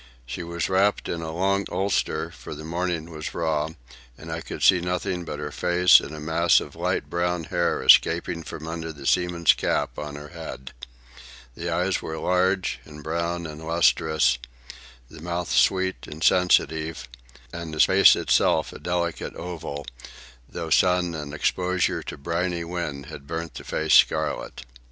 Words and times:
She 0.25 0.41
was 0.41 0.67
wrapped 0.67 1.07
in 1.07 1.21
a 1.21 1.31
long 1.31 1.67
ulster, 1.71 2.31
for 2.31 2.55
the 2.55 2.63
morning 2.65 3.11
was 3.11 3.35
raw; 3.35 3.69
and 4.17 4.31
I 4.31 4.41
could 4.41 4.63
see 4.63 4.81
nothing 4.81 5.25
but 5.25 5.37
her 5.37 5.51
face 5.51 5.99
and 5.99 6.11
a 6.15 6.19
mass 6.19 6.59
of 6.59 6.75
light 6.75 7.07
brown 7.07 7.43
hair 7.43 7.83
escaping 7.83 8.41
from 8.41 8.67
under 8.67 8.91
the 8.91 9.05
seaman's 9.05 9.53
cap 9.53 9.99
on 9.99 10.15
her 10.15 10.29
head. 10.29 10.73
The 11.53 11.69
eyes 11.69 12.01
were 12.01 12.17
large 12.17 12.79
and 12.83 13.03
brown 13.03 13.45
and 13.45 13.63
lustrous, 13.63 14.39
the 15.07 15.21
mouth 15.21 15.51
sweet 15.51 16.07
and 16.07 16.23
sensitive, 16.23 17.07
and 17.53 17.71
the 17.71 17.79
face 17.79 18.15
itself 18.15 18.73
a 18.73 18.79
delicate 18.79 19.35
oval, 19.35 19.85
though 20.49 20.71
sun 20.71 21.13
and 21.13 21.31
exposure 21.31 22.01
to 22.01 22.17
briny 22.17 22.63
wind 22.63 23.05
had 23.05 23.27
burnt 23.27 23.53
the 23.53 23.63
face 23.63 23.93
scarlet. 23.93 24.65